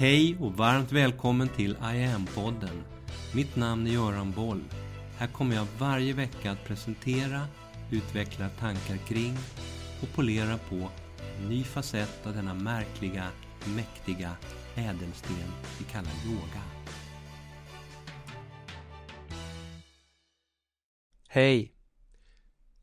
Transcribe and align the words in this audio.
Hej 0.00 0.36
och 0.40 0.52
varmt 0.52 0.92
välkommen 0.92 1.48
till 1.48 1.70
I 1.70 2.04
am-podden. 2.04 2.82
Mitt 3.34 3.56
namn 3.56 3.86
är 3.86 3.90
Göran 3.90 4.32
Boll. 4.32 4.64
Här 5.18 5.26
kommer 5.26 5.56
jag 5.56 5.66
varje 5.78 6.12
vecka 6.12 6.50
att 6.50 6.64
presentera, 6.64 7.40
utveckla 7.90 8.48
tankar 8.48 8.96
kring 8.96 9.36
och 10.02 10.14
polera 10.14 10.58
på 10.58 10.88
en 11.38 11.48
ny 11.48 11.64
facett 11.64 12.26
av 12.26 12.34
denna 12.34 12.54
märkliga, 12.54 13.26
mäktiga 13.76 14.36
ädelsten 14.74 15.36
vi 15.78 15.84
kallar 15.84 16.12
yoga. 16.26 16.62
Hej! 21.28 21.72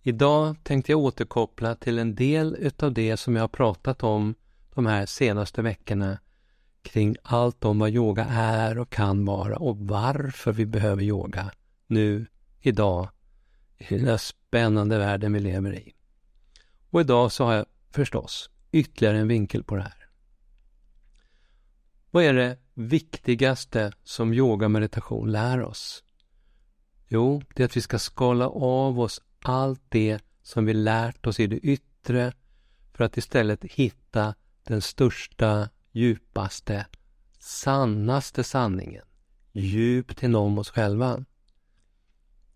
Idag 0.02 0.56
tänkte 0.64 0.92
jag 0.92 1.00
återkoppla 1.00 1.76
till 1.76 2.00
en 2.00 2.16
del 2.16 2.56
utav 2.60 2.94
det 2.94 3.18
som 3.18 3.36
jag 3.36 3.44
har 3.44 3.48
pratat 3.48 4.04
om 4.04 4.36
de 4.76 4.86
här 4.86 5.06
senaste 5.06 5.62
veckorna 5.62 6.18
kring 6.88 7.16
allt 7.22 7.66
om 7.66 7.80
vad 7.80 7.90
yoga 7.90 8.26
är 8.26 8.78
och 8.78 8.90
kan 8.90 9.26
vara 9.26 9.58
och 9.58 9.78
varför 9.78 10.52
vi 10.52 10.66
behöver 10.66 11.04
yoga 11.04 11.52
nu, 11.88 12.26
idag, 12.60 13.10
i 13.78 13.98
den 13.98 14.08
här 14.08 14.18
spännande 14.18 14.98
världen 14.98 15.34
vi 15.34 15.40
lever 15.40 15.74
i. 15.74 15.94
Och 16.90 17.02
idag 17.02 17.32
så 17.32 17.46
har 17.46 17.54
jag 17.54 17.66
förstås 17.92 18.50
ytterligare 18.72 19.18
en 19.18 19.28
vinkel 19.28 19.64
på 19.64 19.76
det 19.76 19.82
här. 19.82 20.08
Vad 22.12 22.24
är 22.24 22.34
det 22.34 22.58
viktigaste 22.74 23.92
som 24.04 24.34
yoga 24.34 24.70
meditation 24.70 25.32
lär 25.32 25.62
oss? 25.62 26.04
Jo, 27.08 27.42
det 27.56 27.64
är 27.64 27.66
att 27.66 27.78
vi 27.78 27.82
ska 27.82 28.00
skala 28.00 28.50
av 28.50 29.00
oss 29.00 29.22
allt 29.42 29.82
det 29.90 30.20
som 30.42 30.66
vi 30.66 30.74
lärt 30.74 31.28
oss 31.28 31.40
i 31.40 31.48
det 31.48 31.58
yttre 31.58 32.34
för 32.94 33.04
att 33.04 33.18
istället 33.18 33.64
hitta 33.64 34.36
den 34.64 34.82
största, 34.82 35.70
djupaste, 35.98 36.86
sannaste 37.40 38.44
sanningen 38.44 39.06
djupt 39.52 40.24
inom 40.24 40.58
oss 40.58 40.70
själva. 40.70 41.26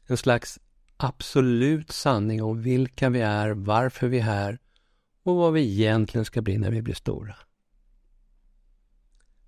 En 0.08 0.17
slags 0.17 0.59
absolut 0.98 1.92
sanning 1.92 2.44
om 2.44 2.61
vilka 2.61 3.09
vi 3.09 3.22
är, 3.22 3.50
varför 3.50 4.08
vi 4.08 4.20
är 4.20 4.23
här 4.23 4.59
och 5.23 5.36
vad 5.36 5.53
vi 5.53 5.61
egentligen 5.61 6.25
ska 6.25 6.42
bli 6.42 6.58
när 6.58 6.72
vi 6.72 6.81
blir 6.81 6.95
stora. 6.95 7.36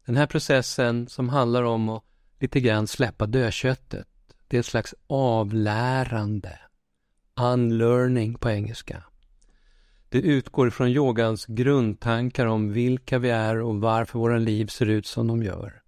Den 0.05 0.15
här 0.15 0.27
processen 0.27 1.07
som 1.07 1.29
handlar 1.29 1.63
om 1.63 1.89
att 1.89 2.03
lite 2.39 2.59
grann 2.59 2.87
släppa 2.87 3.25
dödköttet, 3.25 4.07
det 4.47 4.57
är 4.57 4.59
ett 4.59 4.65
slags 4.65 4.95
avlärande, 5.07 6.59
unlearning 7.35 8.35
på 8.35 8.49
engelska. 8.49 9.03
Det 10.13 10.21
utgår 10.21 10.69
från 10.69 10.87
yogans 10.87 11.45
grundtankar 11.45 12.45
om 12.45 12.73
vilka 12.73 13.19
vi 13.19 13.29
är 13.29 13.61
och 13.61 13.81
varför 13.81 14.19
våra 14.19 14.37
liv 14.37 14.65
ser 14.67 14.85
ut 14.85 15.05
som 15.05 15.27
de 15.27 15.43
gör. 15.43 15.81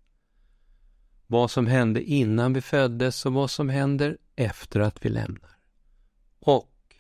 Vad 1.28 1.52
som 1.52 1.68
hände 1.68 2.04
innan 2.04 2.54
vi 2.54 2.62
föddes 2.62 3.26
och 3.26 3.34
vad 3.34 3.52
som 3.52 3.70
händer 3.70 4.18
efter 4.36 4.80
att 4.80 5.06
vi 5.06 5.10
lämnar. 5.10 5.58
Och 6.40 6.96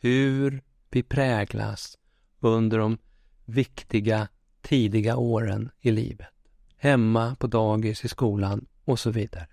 hur 0.00 0.62
vi 0.90 1.02
präglas 1.02 1.98
under 2.40 2.78
de 2.78 2.98
viktiga 3.44 4.28
tidiga 4.62 5.16
åren 5.16 5.70
i 5.80 5.90
livet. 5.90 6.28
Hemma, 6.76 7.34
på 7.34 7.46
dagis, 7.46 8.04
i 8.04 8.08
skolan 8.08 8.66
och 8.84 8.98
så 8.98 9.10
vidare. 9.10 9.48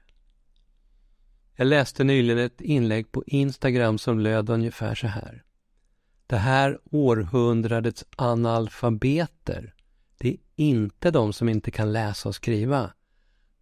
Jag 1.55 1.67
läste 1.67 2.03
nyligen 2.03 2.39
ett 2.45 2.61
inlägg 2.61 3.11
på 3.11 3.23
Instagram 3.27 3.97
som 3.97 4.19
löd 4.19 4.49
ungefär 4.49 4.95
så 4.95 5.07
här. 5.07 5.43
Det 6.27 6.37
här 6.37 6.79
århundradets 6.91 8.05
analfabeter, 8.15 9.73
det 10.17 10.29
är 10.29 10.37
inte 10.55 11.11
de 11.11 11.33
som 11.33 11.49
inte 11.49 11.71
kan 11.71 11.93
läsa 11.93 12.29
och 12.29 12.35
skriva. 12.35 12.93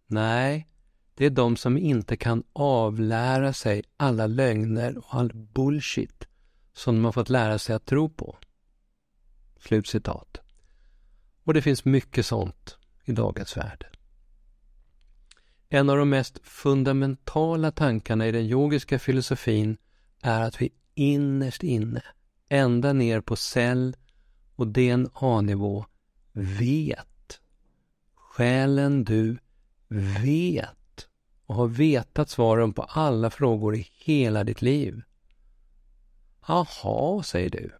Nej, 0.06 0.68
det 1.14 1.26
är 1.26 1.30
de 1.30 1.56
som 1.56 1.78
inte 1.78 2.16
kan 2.16 2.42
avlära 2.52 3.52
sig 3.52 3.82
alla 3.96 4.26
lögner 4.26 4.98
och 4.98 5.14
all 5.14 5.32
bullshit 5.34 6.26
som 6.72 6.94
de 6.94 7.04
har 7.04 7.12
fått 7.12 7.28
lära 7.28 7.58
sig 7.58 7.76
att 7.76 7.86
tro 7.86 8.08
på. 8.08 8.38
Slutcitat. 9.60 10.38
Och 11.44 11.54
det 11.54 11.62
finns 11.62 11.84
mycket 11.84 12.26
sånt 12.26 12.76
i 13.04 13.12
dagens 13.12 13.56
värld. 13.56 13.86
En 15.68 15.90
av 15.90 15.96
de 15.96 16.10
mest 16.10 16.38
fundamentala 16.42 17.72
tankarna 17.72 18.26
i 18.26 18.32
den 18.32 18.44
yogiska 18.44 18.98
filosofin 18.98 19.76
är 20.20 20.40
att 20.40 20.62
vi 20.62 20.72
innerst 20.94 21.62
inne 21.62 22.02
ända 22.52 22.92
ner 22.92 23.20
på 23.20 23.36
cell 23.36 23.96
och 24.56 24.66
DNA-nivå 24.66 25.86
vet. 26.32 27.40
Själen 28.14 29.04
du 29.04 29.38
vet 30.24 31.08
och 31.46 31.54
har 31.54 31.66
vetat 31.66 32.30
svaren 32.30 32.72
på 32.72 32.82
alla 32.82 33.30
frågor 33.30 33.76
i 33.76 33.88
hela 34.04 34.44
ditt 34.44 34.62
liv. 34.62 35.02
Jaha, 36.46 37.22
säger 37.22 37.50
du. 37.50 37.70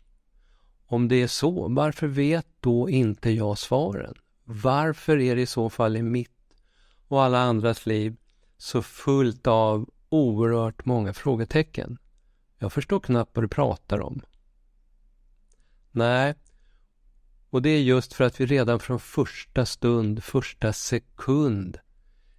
Om 0.87 1.09
det 1.09 1.23
är 1.23 1.27
så, 1.27 1.69
varför 1.69 2.07
vet 2.07 2.47
då 2.61 2.91
inte 2.91 3.31
jag 3.31 3.59
svaren? 3.59 4.15
Varför 4.45 5.19
är 5.19 5.37
det 5.37 5.43
i 5.43 5.47
så 5.47 5.71
fall 5.71 5.97
i 5.97 6.03
mitt 6.03 6.31
och 7.09 7.23
alla 7.23 7.39
andras 7.39 7.87
liv 7.87 8.17
så 8.57 8.83
fullt 8.83 9.47
av 9.47 9.91
oerhört 10.09 10.85
många 10.85 11.13
frågetecken? 11.15 11.99
Jag 12.59 12.73
förstår 12.73 13.01
knappt 13.01 13.37
vad 13.37 13.45
du 13.45 13.49
pratar 13.49 14.01
om. 14.01 14.23
Nej, 15.93 16.35
och 17.51 17.63
det 17.63 17.71
är 17.71 17.83
just 17.83 18.13
för 18.13 18.25
att 18.25 18.41
vi 18.41 18.47
redan 18.47 18.81
från 18.81 19.01
första 19.01 19.67
stund, 19.67 20.25
första 20.25 20.73
sekund 20.73 21.79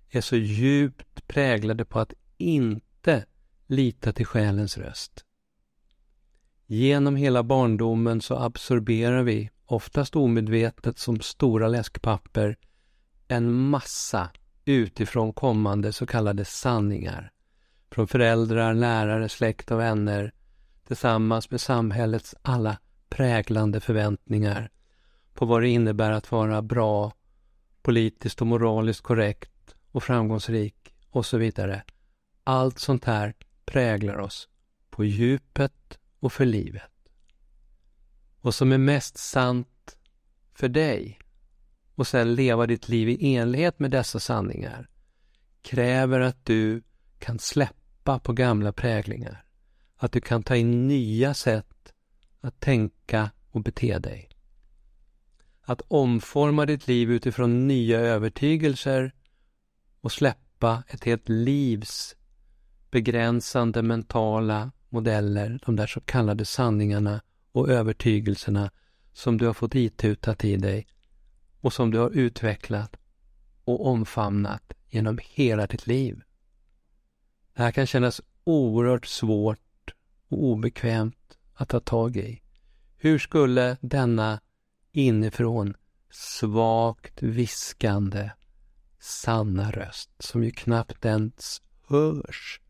är 0.09 0.22
så 0.22 0.36
djupt 0.36 1.28
präglade 1.28 1.86
på 1.86 2.00
att 2.00 2.13
inte 2.38 3.25
lita 3.68 4.13
till 4.13 4.25
själens 4.25 4.78
röst. 4.78 5.25
Genom 6.66 7.16
hela 7.16 7.44
barndomen 7.44 8.22
så 8.22 8.36
absorberar 8.36 9.24
vi, 9.24 9.50
oftast 9.66 10.16
omedvetet 10.16 11.00
som 11.00 11.19
stora 11.19 11.68
läskpapper, 11.68 12.58
en 13.28 13.53
massa 13.53 14.30
utifrån 14.66 15.34
kommande 15.34 15.94
så 15.94 16.06
kallade 16.06 16.46
sanningar. 16.46 17.31
Från 17.92 18.08
föräldrar, 18.08 18.74
lärare, 18.74 19.30
släkt 19.30 19.72
och 19.72 19.80
vänner 19.80 20.34
tillsammans 20.88 21.52
med 21.52 21.62
samhällets 21.62 22.36
alla 22.42 22.78
präglande 23.13 23.79
förväntningar 23.79 24.69
på 25.34 25.46
vad 25.46 25.62
det 25.62 25.69
innebär 25.69 26.12
att 26.12 26.31
vara 26.31 26.62
bra, 26.62 27.13
politiskt 27.81 28.41
och 28.41 28.47
moraliskt 28.47 29.01
korrekt 29.01 29.75
och 29.91 30.03
framgångsrik 30.03 30.96
och 31.09 31.25
så 31.25 31.38
vidare. 31.38 31.84
Allt 32.44 32.79
sånt 32.79 33.06
här 33.06 33.34
präglar 33.66 34.18
oss 34.18 34.50
på 34.90 35.06
djupet 35.06 36.00
och 36.19 36.34
för 36.34 36.46
livet. 36.46 36.91
Och 38.40 38.56
som 38.56 38.72
är 38.72 38.78
mest 38.78 39.18
sant 39.18 39.97
för 40.53 40.69
dig 40.69 41.19
och 41.95 42.07
sen 42.07 42.35
leva 42.35 42.68
ditt 42.68 42.90
liv 42.90 43.09
i 43.09 43.35
enlighet 43.35 43.80
med 43.80 43.91
dessa 43.91 44.19
sanningar 44.19 44.90
kräver 45.62 46.19
att 46.19 46.45
du 46.45 46.84
kan 47.19 47.40
släppa 47.40 48.19
på 48.19 48.34
gamla 48.34 48.74
präglingar. 48.74 49.45
Att 49.97 50.12
du 50.12 50.22
kan 50.22 50.44
ta 50.44 50.56
in 50.56 50.88
nya 50.88 51.34
sätt 51.34 51.73
att 52.44 52.59
tänka 52.59 53.31
och 53.52 53.62
bete 53.62 54.00
dig. 54.00 54.30
Att 55.62 55.81
omforma 55.88 56.66
ditt 56.66 56.88
liv 56.88 57.12
utifrån 57.12 57.68
nya 57.68 58.00
övertygelser 58.00 59.14
och 60.02 60.12
släppa 60.12 60.84
ett 60.88 61.04
helt 61.04 61.30
livs 61.30 62.16
begränsande 62.92 63.81
mentala 63.81 64.72
modeller, 64.90 65.59
de 65.66 65.76
där 65.76 65.88
så 65.88 66.02
kallade 66.02 66.46
sanningarna 66.46 67.22
och 67.52 67.70
övertygelserna 67.70 68.72
som 69.14 69.38
du 69.38 69.46
har 69.46 69.54
fått 69.54 69.75
itutat 69.75 70.44
i 70.44 70.56
dig 70.56 70.88
och 71.62 71.74
som 71.74 71.92
du 71.92 71.98
har 71.98 72.10
utvecklat 72.10 72.95
och 73.63 73.88
omfamnat 73.88 74.74
genom 74.90 75.19
hela 75.22 75.68
ditt 75.68 75.88
liv. 75.88 76.22
Det 77.54 77.63
här 77.63 77.72
kan 77.72 77.88
kännas 77.88 78.22
oerhört 78.44 79.06
svårt 79.06 79.94
och 80.28 80.44
obekvämt 80.44 81.23
att 81.54 81.70
ta 81.70 81.80
tag 81.80 82.18
i. 82.18 82.42
Hur 82.98 83.20
skulle 83.20 83.78
denna 83.82 84.42
inifrån 84.92 85.74
svagt 86.10 87.24
viskande 87.24 88.32
sanna 89.00 89.72
röst, 89.72 90.10
som 90.20 90.44
ju 90.44 90.52
knappt 90.52 91.06
ens 91.06 91.62
hörs, 91.88 92.62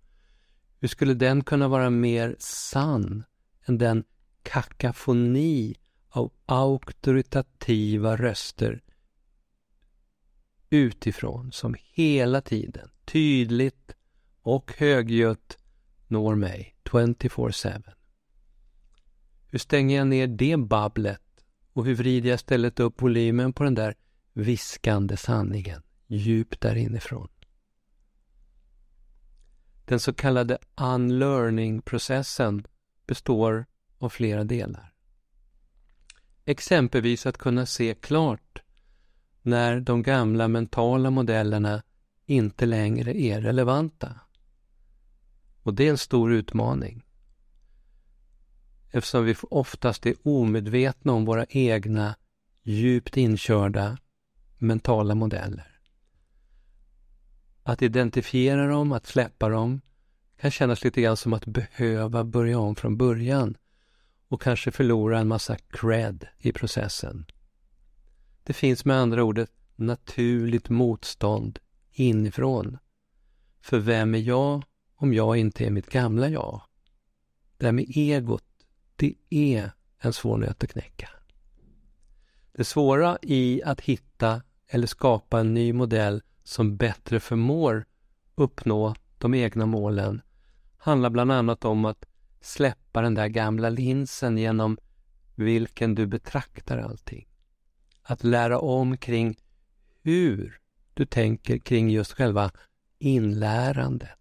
hur 0.80 0.88
skulle 0.88 1.14
den 1.14 1.44
kunna 1.44 1.68
vara 1.68 1.90
mer 1.90 2.36
sann 2.40 3.24
än 3.66 3.78
den 3.78 4.04
kakafoni 4.44 5.76
av 6.10 6.32
auktoritativa 6.46 8.16
röster 8.16 8.82
utifrån 10.70 11.52
som 11.52 11.76
hela 11.94 12.42
tiden 12.42 12.90
tydligt 13.06 13.96
och 14.42 14.74
högljutt 14.78 15.58
når 16.08 16.36
mig 16.36 16.76
24-7. 16.84 17.84
Hur 19.54 19.60
stänger 19.60 19.98
jag 19.98 20.08
ner 20.08 20.28
det 20.28 20.58
babblet 20.58 21.22
och 21.74 21.86
hur 21.86 21.96
vrider 21.96 22.30
jag 22.30 22.36
istället 22.36 22.80
upp 22.80 23.02
volymen 23.02 23.54
på 23.54 23.64
den 23.64 23.76
där 23.76 23.96
viskande 24.34 25.18
sanningen 25.18 25.82
djupt 26.08 26.62
där 26.62 26.76
inifrån. 26.76 27.28
Den 29.86 30.00
så 30.00 30.14
kallade 30.14 30.58
unlearning-processen 30.76 32.68
består 33.08 33.66
av 33.98 34.10
flera 34.10 34.44
delar. 34.44 34.94
Exempelvis 36.46 37.26
att 37.26 37.38
kunna 37.38 37.66
se 37.66 37.96
klart 37.96 38.62
när 39.42 39.80
de 39.80 40.04
gamla 40.04 40.48
mentala 40.48 41.10
modellerna 41.10 41.84
inte 42.26 42.66
längre 42.66 43.18
är 43.22 43.42
relevanta. 43.42 44.20
Och 45.64 45.74
det 45.74 45.88
är 45.88 45.92
en 45.92 45.98
stor 45.98 46.34
utmaning. 46.34 47.03
Eftersom 48.96 49.26
vi 49.26 49.36
oftast 49.42 50.06
är 50.06 50.16
omedvetna 50.24 51.14
om 51.14 51.26
våra 51.26 51.46
egna 51.50 52.16
djupt 52.64 53.18
inkörda 53.18 53.98
mentala 54.58 55.16
modeller. 55.16 55.80
Att 57.64 57.82
identifiera 57.82 58.68
dem, 58.68 58.92
att 58.92 59.08
släppa 59.08 59.50
dem, 59.50 59.82
kan 60.38 60.52
kännas 60.52 60.84
lite 60.84 61.02
grann 61.02 61.18
som 61.18 61.34
att 61.34 61.46
behöva 61.46 62.24
börja 62.24 62.60
om 62.60 62.76
från 62.76 62.98
början 62.98 63.58
och 64.28 64.42
kanske 64.42 64.72
förlora 64.72 65.20
en 65.20 65.28
massa 65.28 65.58
cred 65.58 66.28
i 66.38 66.52
processen. 66.52 67.26
Det 68.44 68.54
finns 68.54 68.86
med 68.86 68.98
andra 68.98 69.24
ord 69.24 69.38
ett 69.38 69.56
naturligt 69.76 70.70
motstånd 70.70 71.60
inifrån. 71.92 72.78
För 73.62 73.80
vem 73.80 74.16
är 74.16 74.20
jag 74.20 74.64
om 74.96 75.14
jag 75.14 75.38
inte 75.38 75.66
är 75.66 75.72
mitt 75.72 75.90
gamla 75.90 76.30
jag? 76.30 76.62
Det 77.58 77.66
här 77.66 77.74
med 77.74 77.86
egot, 77.88 78.53
det 78.96 79.16
är 79.30 79.72
en 80.00 80.14
svår 80.14 80.38
nöt 80.38 80.64
att 80.64 80.70
knäcka. 80.70 81.10
Det 82.52 82.64
svåra 82.64 83.18
i 83.22 83.62
att 83.64 83.82
hitta 83.82 84.42
eller 84.68 84.88
skapa 84.88 85.40
en 85.40 85.54
ny 85.54 85.74
modell 85.74 86.22
som 86.44 86.78
bättre 86.78 87.20
förmår 87.20 87.86
uppnå 88.36 88.96
de 89.18 89.34
egna 89.34 89.66
målen 89.66 90.22
handlar 90.78 91.10
bland 91.10 91.32
annat 91.32 91.66
om 91.66 91.86
att 91.86 92.06
släppa 92.42 93.02
den 93.02 93.14
där 93.14 93.28
gamla 93.28 93.70
linsen 93.70 94.38
genom 94.38 94.78
vilken 95.36 95.96
du 95.96 96.08
betraktar 96.08 96.78
allting. 96.78 97.28
Att 98.02 98.24
lära 98.24 98.60
om 98.60 98.98
kring 98.98 99.38
hur 100.02 100.60
du 100.94 101.06
tänker 101.06 101.58
kring 101.58 101.90
just 101.90 102.12
själva 102.12 102.52
inlärandet. 103.00 104.20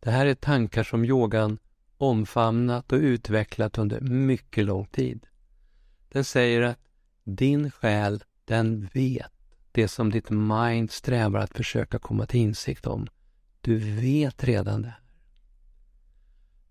Det 0.00 0.10
här 0.10 0.26
är 0.26 0.34
tankar 0.34 0.82
som 0.82 1.04
yogan 1.04 1.58
omfamnat 2.00 2.92
och 2.92 2.98
utvecklat 2.98 3.78
under 3.78 4.00
mycket 4.00 4.64
lång 4.64 4.86
tid. 4.86 5.26
Den 6.08 6.24
säger 6.24 6.62
att 6.62 6.78
din 7.24 7.70
själ, 7.70 8.24
den 8.44 8.88
vet 8.92 9.32
det 9.72 9.88
som 9.88 10.10
ditt 10.10 10.30
mind 10.30 10.90
strävar 10.90 11.40
att 11.40 11.56
försöka 11.56 11.98
komma 11.98 12.26
till 12.26 12.40
insikt 12.40 12.86
om. 12.86 13.06
Du 13.60 13.78
vet 13.78 14.44
redan 14.44 14.82
det. 14.82 14.94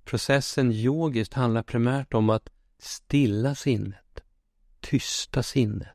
Processen 0.04 0.72
yogiskt 0.72 1.34
handlar 1.34 1.64
primärt 1.64 2.14
om 2.14 2.30
att 2.30 2.50
stilla 2.80 3.56
sinnet, 3.56 4.24
tysta 4.80 5.44
sinnet, 5.44 5.88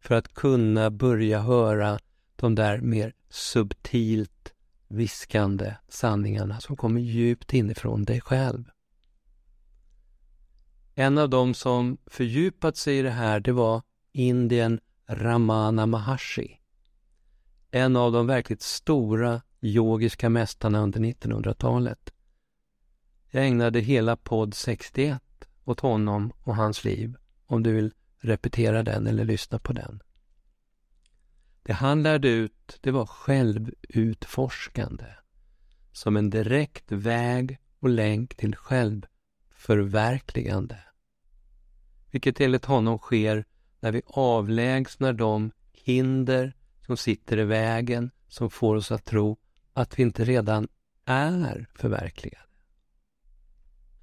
för 0.00 0.14
att 0.14 0.34
kunna 0.34 0.90
börja 0.90 1.40
höra 1.40 1.98
de 2.36 2.54
där 2.54 2.80
mer 2.80 3.14
subtilt 3.28 4.51
viskande 4.92 5.74
sanningarna 5.88 6.60
som 6.60 6.76
kommer 6.76 7.00
djupt 7.00 7.54
inifrån 7.54 8.04
dig 8.04 8.20
själv. 8.20 8.70
En 10.94 11.18
av 11.18 11.30
dem 11.30 11.54
som 11.54 11.98
fördjupat 12.06 12.76
sig 12.76 12.98
i 12.98 13.02
det 13.02 13.10
här, 13.10 13.40
det 13.40 13.52
var 13.52 13.82
Indien 14.12 14.80
Ramana 15.08 15.86
Maharshi. 15.86 16.58
En 17.70 17.96
av 17.96 18.12
de 18.12 18.26
verkligt 18.26 18.62
stora 18.62 19.42
yogiska 19.60 20.28
mästarna 20.28 20.80
under 20.80 21.00
1900-talet. 21.00 22.12
Jag 23.30 23.46
ägnade 23.46 23.80
hela 23.80 24.16
podd 24.16 24.54
61 24.54 25.22
åt 25.64 25.80
honom 25.80 26.32
och 26.42 26.56
hans 26.56 26.84
liv, 26.84 27.16
om 27.46 27.62
du 27.62 27.72
vill 27.72 27.92
repetera 28.18 28.82
den 28.82 29.06
eller 29.06 29.24
lyssna 29.24 29.58
på 29.58 29.72
den. 29.72 30.02
Det 31.62 31.72
han 31.72 32.02
lärde 32.02 32.28
ut, 32.28 32.78
det 32.80 32.90
var 32.90 33.06
självutforskande. 33.06 35.06
Som 35.92 36.16
en 36.16 36.30
direkt 36.30 36.92
väg 36.92 37.58
och 37.80 37.88
länk 37.88 38.36
till 38.36 38.56
självförverkligande. 38.56 40.78
Vilket 42.10 42.40
enligt 42.40 42.64
honom 42.64 42.98
sker 42.98 43.44
när 43.80 43.92
vi 43.92 44.02
avlägsnar 44.06 45.12
de 45.12 45.50
hinder 45.72 46.56
som 46.86 46.96
sitter 46.96 47.38
i 47.38 47.44
vägen, 47.44 48.10
som 48.28 48.50
får 48.50 48.76
oss 48.76 48.92
att 48.92 49.04
tro 49.04 49.36
att 49.72 49.98
vi 49.98 50.02
inte 50.02 50.24
redan 50.24 50.68
är 51.04 51.66
förverkligade. 51.74 52.46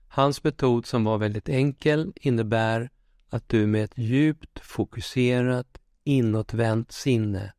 Hans 0.08 0.44
metod 0.44 0.86
som 0.86 1.04
var 1.04 1.18
väldigt 1.18 1.50
enkel 1.50 2.14
innebär 2.16 2.90
att 3.30 3.50
du 3.50 3.68
med 3.68 3.84
ett 3.84 3.98
djupt 3.98 4.60
fokuserat 4.60 5.79
inåtvänt 6.10 6.92
sinne 6.92 7.54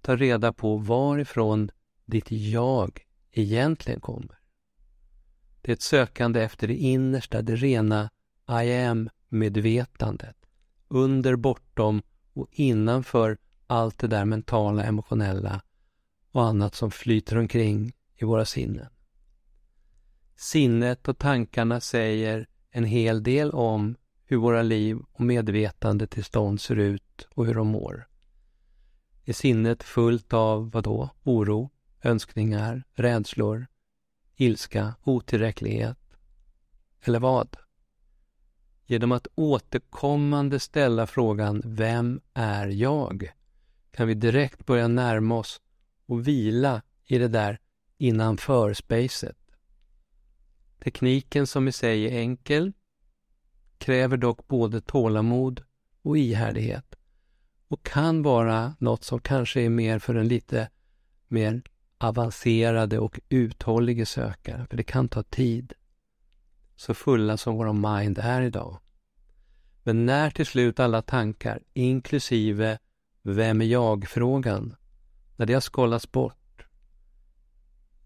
ta 0.00 0.16
reda 0.16 0.52
på 0.52 0.76
varifrån 0.76 1.70
ditt 2.04 2.30
jag 2.30 3.00
egentligen 3.32 4.00
kommer. 4.00 4.38
Det 5.60 5.70
är 5.70 5.74
ett 5.74 5.82
sökande 5.82 6.42
efter 6.42 6.68
det 6.68 6.76
innersta, 6.76 7.42
det 7.42 7.56
rena 7.56 8.10
I 8.48 8.74
am-medvetandet. 8.74 10.36
Under, 10.88 11.36
bortom 11.36 12.02
och 12.32 12.48
innanför 12.50 13.38
allt 13.66 13.98
det 13.98 14.06
där 14.06 14.24
mentala, 14.24 14.84
emotionella 14.84 15.62
och 16.32 16.44
annat 16.44 16.74
som 16.74 16.90
flyter 16.90 17.38
omkring 17.38 17.92
i 18.16 18.24
våra 18.24 18.44
sinnen. 18.44 18.88
Sinnet 20.36 21.08
och 21.08 21.18
tankarna 21.18 21.80
säger 21.80 22.46
en 22.70 22.84
hel 22.84 23.22
del 23.22 23.50
om 23.50 23.96
hur 24.26 24.36
våra 24.36 24.62
liv 24.62 24.98
och 25.12 25.20
medvetande 25.20 26.06
tillstånd 26.06 26.60
ser 26.60 26.76
ut 26.76 27.28
och 27.34 27.46
hur 27.46 27.54
de 27.54 27.66
mår. 27.66 28.08
Är 29.24 29.32
sinnet 29.32 29.82
fullt 29.82 30.32
av 30.32 30.70
vad 30.70 30.84
då? 30.84 31.10
Oro, 31.22 31.70
önskningar, 32.02 32.84
rädslor, 32.94 33.66
ilska, 34.36 34.94
otillräcklighet? 35.04 35.98
Eller 37.00 37.20
vad? 37.20 37.56
Genom 38.86 39.12
att 39.12 39.26
återkommande 39.34 40.60
ställa 40.60 41.06
frågan 41.06 41.62
Vem 41.64 42.20
är 42.34 42.66
jag? 42.66 43.32
kan 43.96 44.08
vi 44.08 44.14
direkt 44.14 44.66
börja 44.66 44.88
närma 44.88 45.38
oss 45.38 45.60
och 46.06 46.28
vila 46.28 46.82
i 47.04 47.18
det 47.18 47.28
där 47.28 47.58
innanför 47.98 48.74
spacet. 48.74 49.36
Tekniken 50.84 51.46
som 51.46 51.68
i 51.68 51.72
sig 51.72 52.06
är 52.06 52.18
enkel 52.18 52.72
kräver 53.78 54.16
dock 54.16 54.48
både 54.48 54.80
tålamod 54.80 55.62
och 56.02 56.18
ihärdighet 56.18 56.94
och 57.68 57.82
kan 57.82 58.22
vara 58.22 58.74
något 58.78 59.04
som 59.04 59.20
kanske 59.20 59.60
är 59.60 59.68
mer 59.70 59.98
för 59.98 60.14
en 60.14 60.28
lite 60.28 60.70
mer 61.28 61.62
avancerade 61.98 62.98
och 62.98 63.20
uthållige 63.28 64.06
sökare, 64.06 64.66
för 64.70 64.76
det 64.76 64.82
kan 64.82 65.08
ta 65.08 65.22
tid. 65.22 65.72
Så 66.76 66.94
fulla 66.94 67.36
som 67.36 67.56
våra 67.56 67.72
mind 67.72 68.18
är 68.18 68.42
idag. 68.42 68.78
Men 69.82 70.06
när 70.06 70.30
till 70.30 70.46
slut 70.46 70.80
alla 70.80 71.02
tankar, 71.02 71.62
inklusive 71.72 72.78
vem 73.22 73.60
är 73.60 73.64
jag-frågan, 73.64 74.76
när 75.36 75.46
det 75.46 75.54
har 75.54 75.60
skollats 75.60 76.12
bort, 76.12 76.66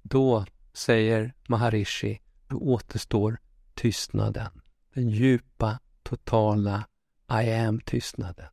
då, 0.03 0.45
säger 0.73 1.35
Maharishi, 1.49 2.21
då 2.49 2.57
återstår 2.57 3.39
tystnaden. 3.75 4.60
Den 4.95 5.11
djupa, 5.11 5.79
totala 6.03 6.87
I 7.29 7.51
am-tystnaden. 7.51 8.49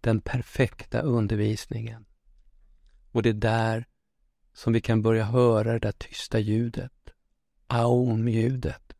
Den 0.00 0.20
perfekta 0.20 1.00
undervisningen. 1.00 2.04
Och 3.12 3.22
det 3.22 3.28
är 3.28 3.32
där 3.32 3.86
som 4.52 4.72
vi 4.72 4.80
kan 4.80 5.02
börja 5.02 5.24
höra 5.24 5.72
det 5.72 5.78
där 5.78 5.92
tysta 5.92 6.38
ljudet. 6.38 6.92
Aum-ljudet. 7.66 8.92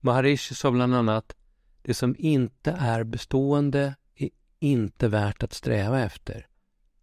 Maharishi 0.00 0.54
sa 0.54 0.70
bland 0.70 0.94
annat 0.94 1.36
det 1.82 1.94
som 1.94 2.16
inte 2.18 2.70
är 2.72 3.04
bestående 3.04 3.94
är 4.14 4.30
inte 4.58 5.08
värt 5.08 5.42
att 5.42 5.52
sträva 5.52 6.00
efter. 6.00 6.46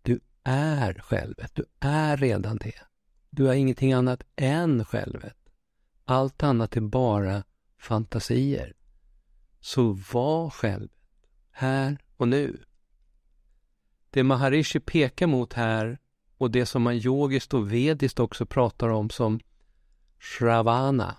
Du 0.01 0.19
är 0.43 0.93
självet. 0.93 1.55
Du 1.55 1.65
är 1.79 2.17
redan 2.17 2.57
det. 2.57 2.81
Du 3.29 3.49
är 3.49 3.53
ingenting 3.53 3.93
annat 3.93 4.23
än 4.35 4.85
självet. 4.85 5.37
Allt 6.05 6.43
annat 6.43 6.77
är 6.77 6.81
bara 6.81 7.43
fantasier. 7.81 8.73
Så 9.59 9.91
var 10.13 10.50
självet, 10.50 10.91
här 11.51 11.97
och 12.17 12.27
nu. 12.27 12.63
Det 14.09 14.23
Maharishi 14.23 14.79
pekar 14.79 15.27
mot 15.27 15.53
här 15.53 16.00
och 16.38 16.51
det 16.51 16.65
som 16.65 16.81
man 16.81 16.95
yogiskt 16.95 17.53
och 17.53 17.73
vediskt 17.73 18.19
också 18.19 18.45
pratar 18.45 18.89
om 18.89 19.09
som 19.09 19.39
shravana, 20.19 21.17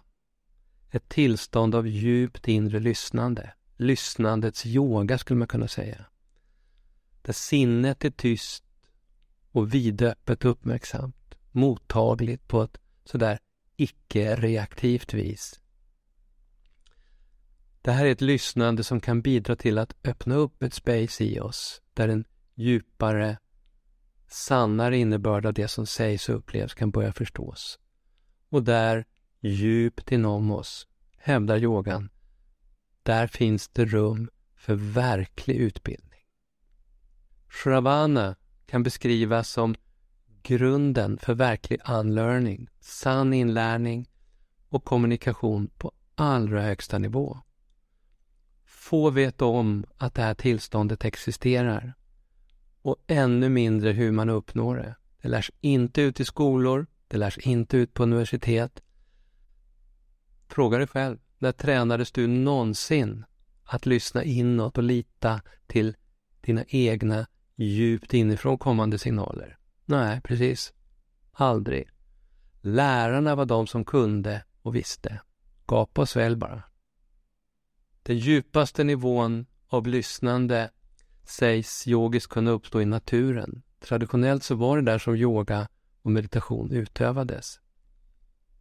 ett 0.90 1.08
tillstånd 1.08 1.74
av 1.74 1.88
djupt 1.88 2.48
inre 2.48 2.80
lyssnande. 2.80 3.54
Lyssnandets 3.76 4.66
yoga 4.66 5.18
skulle 5.18 5.38
man 5.38 5.48
kunna 5.48 5.68
säga. 5.68 6.04
där 7.22 7.32
sinnet 7.32 8.04
är 8.04 8.10
tyst 8.10 8.64
och 9.50 9.74
vidöppet 9.74 10.44
uppmärksamt, 10.44 11.34
mottagligt 11.50 12.48
på 12.48 12.62
ett 12.62 12.78
sådär 13.04 13.38
icke-reaktivt 13.76 15.14
vis. 15.14 15.61
Det 17.82 17.92
här 17.92 18.06
är 18.06 18.12
ett 18.12 18.20
lyssnande 18.20 18.84
som 18.84 19.00
kan 19.00 19.22
bidra 19.22 19.56
till 19.56 19.78
att 19.78 19.94
öppna 20.04 20.34
upp 20.34 20.62
ett 20.62 20.74
space 20.74 21.24
i 21.24 21.40
oss 21.40 21.82
där 21.94 22.08
en 22.08 22.24
djupare, 22.54 23.38
sannare 24.28 24.96
innebörd 24.96 25.46
av 25.46 25.54
det 25.54 25.68
som 25.68 25.86
sägs 25.86 26.28
och 26.28 26.36
upplevs 26.36 26.74
kan 26.74 26.90
börja 26.90 27.12
förstås. 27.12 27.78
Och 28.48 28.62
där, 28.62 29.04
djupt 29.40 30.12
inom 30.12 30.50
oss, 30.50 30.86
hävdar 31.16 31.56
yogan, 31.56 32.10
där 33.02 33.26
finns 33.26 33.68
det 33.68 33.84
rum 33.84 34.30
för 34.56 34.74
verklig 34.74 35.56
utbildning. 35.56 36.20
Shravana 37.48 38.36
kan 38.66 38.82
beskrivas 38.82 39.48
som 39.50 39.74
grunden 40.42 41.18
för 41.18 41.34
verklig 41.34 41.80
unlearning, 41.88 42.68
sann 42.80 43.32
inlärning 43.32 44.08
och 44.68 44.84
kommunikation 44.84 45.70
på 45.78 45.92
allra 46.14 46.62
högsta 46.62 46.98
nivå. 46.98 47.38
Få 48.82 49.10
vet 49.10 49.42
om 49.42 49.84
att 49.96 50.14
det 50.14 50.22
här 50.22 50.34
tillståndet 50.34 51.04
existerar 51.04 51.94
och 52.82 52.96
ännu 53.06 53.48
mindre 53.48 53.92
hur 53.92 54.12
man 54.12 54.28
uppnår 54.28 54.76
det. 54.76 54.94
Det 55.22 55.28
lärs 55.28 55.50
inte 55.60 56.02
ut 56.02 56.20
i 56.20 56.24
skolor, 56.24 56.86
det 57.08 57.16
lärs 57.16 57.38
inte 57.38 57.76
ut 57.76 57.94
på 57.94 58.02
universitet. 58.02 58.82
Fråga 60.48 60.78
dig 60.78 60.86
själv, 60.86 61.18
när 61.38 61.52
tränades 61.52 62.12
du 62.12 62.26
någonsin 62.26 63.24
att 63.64 63.86
lyssna 63.86 64.24
inåt 64.24 64.78
och 64.78 64.84
lita 64.84 65.40
till 65.66 65.96
dina 66.40 66.64
egna 66.68 67.26
djupt 67.56 68.14
inifrån 68.14 68.58
kommande 68.58 68.98
signaler? 68.98 69.58
Nej, 69.84 70.20
precis. 70.20 70.72
Aldrig. 71.32 71.88
Lärarna 72.60 73.34
var 73.34 73.44
de 73.46 73.66
som 73.66 73.84
kunde 73.84 74.44
och 74.62 74.76
visste. 74.76 75.20
Gapa 75.66 76.00
och 76.00 76.08
svälj 76.08 76.36
bara. 76.36 76.62
Den 78.02 78.18
djupaste 78.18 78.84
nivån 78.84 79.46
av 79.68 79.86
lyssnande 79.86 80.70
sägs 81.24 81.88
yogiskt 81.88 82.28
kunna 82.28 82.50
uppstå 82.50 82.80
i 82.80 82.84
naturen. 82.84 83.62
Traditionellt 83.80 84.44
så 84.44 84.54
var 84.54 84.76
det 84.76 84.82
där 84.82 84.98
som 84.98 85.16
yoga 85.16 85.68
och 86.02 86.10
meditation 86.10 86.72
utövades. 86.72 87.60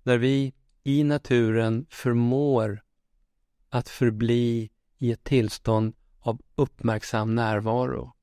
När 0.03 0.17
vi 0.17 0.53
i 0.83 1.03
naturen 1.03 1.86
förmår 1.89 2.83
att 3.69 3.89
förbli 3.89 4.69
i 4.98 5.12
ett 5.12 5.24
tillstånd 5.24 5.93
av 6.19 6.41
uppmärksam 6.55 7.36
närvaro, 7.36 8.13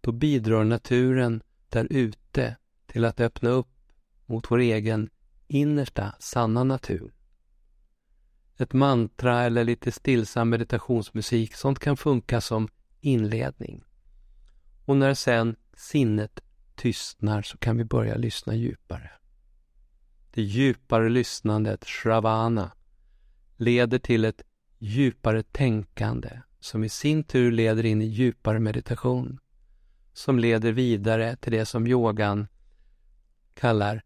då 0.00 0.12
bidrar 0.12 0.64
naturen 0.64 1.42
där 1.68 1.86
ute 1.90 2.56
till 2.86 3.04
att 3.04 3.20
öppna 3.20 3.50
upp 3.50 3.68
mot 4.26 4.50
vår 4.50 4.58
egen 4.58 5.10
innersta 5.46 6.14
sanna 6.18 6.64
natur. 6.64 7.12
Ett 8.58 8.72
mantra 8.72 9.42
eller 9.42 9.64
lite 9.64 9.92
stillsam 9.92 10.48
meditationsmusik, 10.48 11.54
sånt 11.54 11.78
kan 11.78 11.96
funka 11.96 12.40
som 12.40 12.68
inledning. 13.00 13.84
Och 14.84 14.96
när 14.96 15.14
sen 15.14 15.56
sinnet 15.76 16.40
tystnar 16.74 17.42
så 17.42 17.58
kan 17.58 17.76
vi 17.76 17.84
börja 17.84 18.16
lyssna 18.16 18.54
djupare. 18.54 19.10
Det 20.30 20.42
djupare 20.42 21.08
lyssnandet, 21.08 21.84
shravana, 21.84 22.72
leder 23.56 23.98
till 23.98 24.24
ett 24.24 24.42
djupare 24.78 25.42
tänkande 25.42 26.40
som 26.60 26.84
i 26.84 26.88
sin 26.88 27.24
tur 27.24 27.52
leder 27.52 27.84
in 27.84 28.02
i 28.02 28.06
djupare 28.06 28.58
meditation 28.58 29.38
som 30.12 30.38
leder 30.38 30.72
vidare 30.72 31.36
till 31.36 31.52
det 31.52 31.66
som 31.66 31.86
yogan 31.86 32.48
kallar 33.54 34.02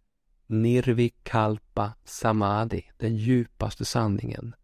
Nirvikalpa 0.52 1.94
Samadhi, 2.04 2.84
den 2.96 3.16
djupaste 3.16 3.84
sanningen. 3.84 4.54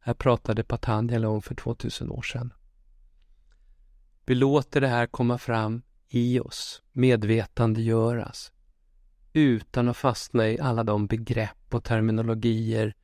Här 0.00 0.14
pratade 0.14 0.64
Patanjali 0.64 1.26
om 1.26 1.42
för 1.42 1.54
2000 1.54 2.10
år 2.10 2.22
sedan. 2.22 2.52
Vi 4.24 4.34
låter 4.34 4.80
det 4.80 4.88
här 4.88 5.06
komma 5.06 5.38
fram 5.38 5.82
i 6.08 6.40
oss, 6.40 6.82
medvetandegöras, 6.92 8.52
utan 9.32 9.88
att 9.88 9.96
fastna 9.96 10.48
i 10.48 10.60
alla 10.60 10.84
de 10.84 11.06
begrepp 11.06 11.74
och 11.74 11.84
terminologier 11.84 12.94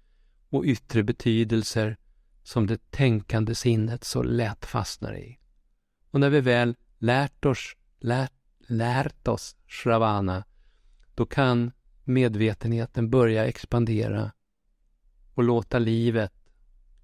och 0.48 0.64
yttre 0.64 1.02
betydelser 1.02 1.96
som 2.42 2.66
det 2.66 2.90
tänkande 2.90 3.54
sinnet 3.54 4.04
så 4.04 4.22
lätt 4.22 4.66
fastnar 4.66 5.16
i. 5.16 5.38
Och 6.10 6.20
när 6.20 6.30
vi 6.30 6.40
väl 6.40 6.76
lärt 6.98 7.44
oss, 7.44 7.76
lärt, 8.00 8.32
lärt 8.58 9.28
oss 9.28 9.56
shravana, 9.66 10.44
då 11.14 11.26
kan 11.26 11.72
medvetenheten 12.04 13.10
börja 13.10 13.46
expandera 13.46 14.32
och 15.34 15.42
låta 15.42 15.78
livet 15.78 16.32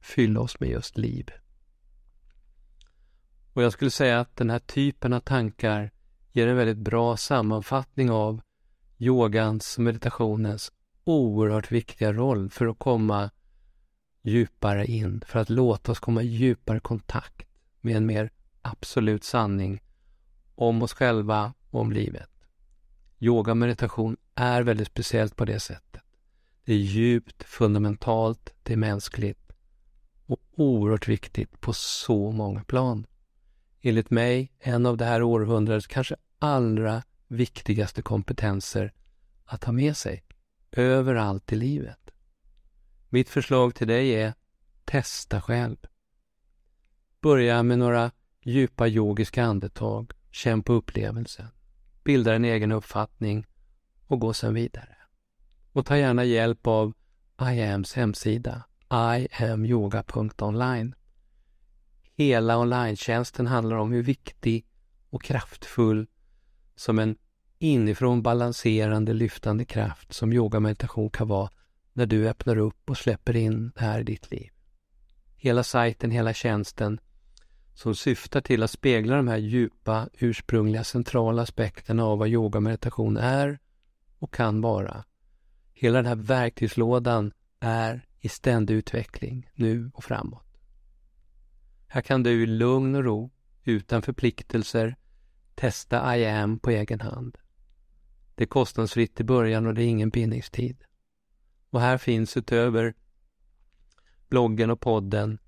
fylla 0.01 0.41
oss 0.41 0.61
med 0.61 0.69
just 0.69 0.99
liv. 0.99 1.31
Och 3.53 3.63
jag 3.63 3.73
skulle 3.73 3.91
säga 3.91 4.21
att 4.21 4.37
den 4.37 4.51
här 4.51 4.59
typen 4.59 5.13
av 5.13 5.21
tankar 5.21 5.91
ger 6.33 6.47
en 6.47 6.57
väldigt 6.57 6.79
bra 6.79 7.17
sammanfattning 7.17 8.11
av 8.11 8.41
yogans 8.99 9.77
och 9.77 9.85
meditationens 9.85 10.73
oerhört 11.05 11.73
viktiga 11.73 12.13
roll 12.13 12.51
för 12.51 12.67
att 12.67 12.79
komma 12.79 13.31
djupare 14.23 14.87
in, 14.87 15.23
för 15.27 15.39
att 15.39 15.51
låta 15.51 15.93
oss 15.93 16.01
komma 16.01 16.23
i 16.23 16.27
djupare 16.27 16.81
kontakt 16.81 17.49
med 17.81 17.97
en 17.97 18.07
mer 18.07 18.31
absolut 18.63 19.25
sanning 19.25 19.83
om 20.55 20.83
oss 20.83 20.93
själva 20.93 21.55
och 21.71 21.81
om 21.81 21.93
livet. 21.93 22.31
Yoga 23.19 23.51
och 23.51 23.57
meditation 23.57 24.17
är 24.39 24.63
väldigt 24.63 24.89
speciellt 24.89 25.37
på 25.37 25.45
det 25.45 25.61
sättet. 25.61 26.03
Det 26.65 26.73
är 26.73 26.77
djupt, 26.77 27.43
fundamentalt, 27.43 28.55
det 28.63 28.73
är 28.73 28.77
mänskligt 28.77 29.53
och 30.27 30.41
oerhört 30.57 31.09
viktigt 31.09 31.61
på 31.61 31.73
så 31.73 32.33
många 32.33 32.65
plan. 32.65 33.07
Enligt 33.81 34.11
mig 34.11 34.53
en 34.59 34.87
av 34.87 34.97
det 34.97 35.05
här 35.05 35.23
århundradets 35.23 35.87
kanske 35.87 36.17
allra 36.39 37.03
viktigaste 37.29 38.03
kompetenser 38.03 38.93
att 39.45 39.65
ha 39.65 39.73
med 39.73 39.97
sig 39.97 40.25
överallt 40.73 41.53
i 41.53 41.57
livet. 41.57 42.11
Mitt 43.09 43.29
förslag 43.29 43.75
till 43.75 43.89
dig 43.89 44.11
är 44.11 44.35
testa 44.85 45.41
själv. 45.41 45.77
Börja 47.21 47.63
med 47.63 47.79
några 47.79 48.11
djupa 48.43 48.89
yogiska 48.89 49.45
andetag, 49.45 50.13
känn 50.31 50.63
på 50.63 50.73
upplevelsen, 50.73 51.49
bilda 52.05 52.35
en 52.35 52.45
egen 52.45 52.73
uppfattning 52.73 53.47
och 54.09 54.21
gå 54.21 54.33
sedan 54.33 54.55
vidare. 54.55 54.97
Och 55.73 55.87
ta 55.87 55.97
gärna 55.97 56.25
hjälp 56.25 56.67
av 56.67 56.93
IAMs 57.43 57.95
hemsida, 57.95 58.65
iamyoga.online. 58.91 60.95
Hela 62.17 62.59
online 62.59 62.97
handlar 63.47 63.77
om 63.77 63.93
hur 63.93 64.03
viktig 64.03 64.67
och 65.11 65.23
kraftfull 65.23 66.07
som 66.77 66.99
en 66.99 67.17
inifrån 67.59 68.23
balanserande, 68.23 69.13
lyftande 69.13 69.65
kraft 69.65 70.13
som 70.13 70.33
yoga 70.33 70.61
meditation 70.61 71.11
kan 71.11 71.29
vara 71.29 71.51
när 71.93 72.07
du 72.07 72.29
öppnar 72.29 72.57
upp 72.57 72.91
och 72.91 72.99
släpper 72.99 73.37
in 73.37 73.73
det 73.75 73.81
här 73.81 74.01
i 74.01 74.05
ditt 74.05 74.31
liv. 74.31 74.51
Hela 75.37 75.65
sajten, 75.65 76.11
hela 76.11 76.35
tjänsten 76.35 77.01
som 77.75 77.95
syftar 77.95 78.41
till 78.41 78.63
att 78.63 78.71
spegla 78.71 79.17
de 79.17 79.29
här 79.29 79.37
djupa, 79.37 80.09
ursprungliga, 80.13 80.85
centrala 80.85 81.43
aspekterna 81.43 82.05
av 82.05 82.19
vad 82.19 82.29
yoga 82.29 82.61
meditation 82.61 83.17
är 83.17 83.59
och 84.19 84.35
kan 84.35 84.61
vara. 84.61 85.05
Hela 85.75 85.99
den 85.99 86.07
här 86.07 86.17
verktygslådan 86.17 87.33
är 87.61 88.07
i 88.21 88.29
ständig 88.29 88.75
utveckling, 88.75 89.51
nu 89.55 89.91
och 89.95 90.05
framåt. 90.05 90.59
Här 91.87 92.01
kan 92.01 92.23
du 92.23 92.43
i 92.43 92.47
lugn 92.47 92.95
och 92.95 93.05
ro, 93.05 93.31
utan 93.65 94.03
förpliktelser, 94.03 94.97
testa 95.55 96.17
I 96.17 96.27
am 96.27 96.59
på 96.59 96.71
egen 96.71 97.01
hand. 97.01 97.39
Det 98.35 98.45
är 98.45 98.49
kostnadsfritt 98.49 99.21
i 99.21 99.25
början 99.25 99.67
och 99.67 99.75
det 99.75 99.83
är 99.83 99.89
ingen 99.89 100.11
bindningstid. 100.11 100.85
Och 101.71 101.81
här 101.81 101.99
finns 101.99 102.37
utöver 102.37 102.95
bloggen 104.29 104.71
och 104.71 104.81
podden 104.81 105.39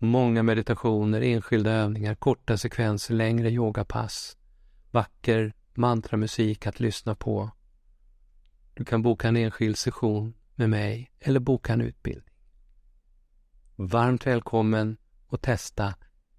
många 0.00 0.42
meditationer, 0.42 1.20
enskilda 1.20 1.70
övningar, 1.70 2.14
korta 2.14 2.56
sekvenser, 2.56 3.14
längre 3.14 3.50
yogapass, 3.50 4.36
vacker 4.90 5.54
mantramusik 5.80 6.66
att 6.66 6.80
lyssna 6.80 7.14
på. 7.14 7.50
Du 8.74 8.84
kan 8.84 9.02
boka 9.02 9.28
en 9.28 9.36
enskild 9.36 9.78
session 9.78 10.34
med 10.54 10.70
mig 10.70 11.10
eller 11.20 11.40
boka 11.40 11.72
en 11.72 11.80
utbildning. 11.80 12.34
Varmt 13.76 14.26
välkommen 14.26 14.96
att 15.28 15.42
testa 15.42 15.94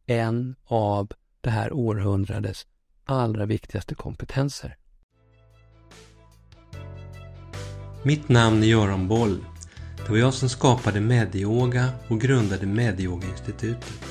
en 0.06 0.56
av 0.66 1.12
det 1.42 1.50
här 1.50 1.74
århundradets 1.74 2.68
allra 3.06 3.46
viktigaste 3.46 3.96
kompetenser. 3.96 4.78
Mitt 8.04 8.30
namn 8.30 8.64
är 8.64 8.68
Göran 8.68 9.08
Boll. 9.08 9.46
Det 9.98 10.10
var 10.10 10.18
jag 10.18 10.34
som 10.34 10.50
skapade 10.50 11.02
Medioga 11.02 11.90
och 12.08 12.22
grundade 12.22 12.66
Medioga-institutet. 12.66 14.11